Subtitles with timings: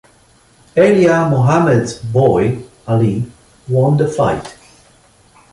[0.75, 3.31] Elijah Muhammad's boy Ali
[3.69, 4.57] won the fight.